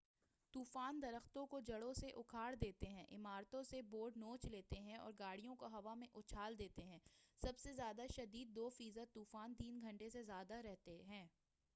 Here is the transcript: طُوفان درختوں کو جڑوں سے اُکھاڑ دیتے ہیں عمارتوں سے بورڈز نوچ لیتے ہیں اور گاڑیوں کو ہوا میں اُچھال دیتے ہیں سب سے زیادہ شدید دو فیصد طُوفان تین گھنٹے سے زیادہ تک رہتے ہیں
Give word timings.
طُوفان 0.53 1.01
درختوں 1.01 1.45
کو 1.47 1.59
جڑوں 1.59 1.93
سے 1.93 2.07
اُکھاڑ 2.11 2.53
دیتے 2.55 2.87
ہیں 2.87 3.05
عمارتوں 3.11 3.61
سے 3.63 3.81
بورڈز 3.81 4.17
نوچ 4.17 4.45
لیتے 4.45 4.79
ہیں 4.79 4.95
اور 4.95 5.13
گاڑیوں 5.19 5.55
کو 5.55 5.67
ہوا 5.67 5.93
میں 5.93 6.07
اُچھال 6.13 6.57
دیتے 6.59 6.83
ہیں 6.83 6.99
سب 7.43 7.57
سے 7.57 7.73
زیادہ 7.73 8.07
شدید 8.15 8.55
دو 8.55 8.69
فیصد 8.69 9.13
طُوفان 9.13 9.53
تین 9.57 9.79
گھنٹے 9.81 10.09
سے 10.09 10.23
زیادہ 10.23 10.59
تک 10.61 10.65
رہتے 10.65 11.01
ہیں 11.03 11.25